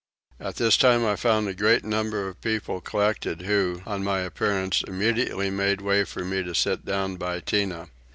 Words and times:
At 0.39 0.55
this 0.55 0.77
place 0.77 0.99
I 1.03 1.15
found 1.15 1.47
a 1.47 1.53
great 1.53 1.85
number 1.85 2.27
of 2.27 2.41
people 2.41 2.81
collected 2.81 3.41
who, 3.43 3.83
on 3.85 4.03
my 4.03 4.21
appearance, 4.21 4.83
immediately 4.87 5.51
made 5.51 5.79
way 5.79 6.05
for 6.05 6.25
me 6.25 6.41
to 6.41 6.55
sit 6.55 6.83
down 6.85 7.17
by 7.17 7.39
Tinah. 7.39 7.87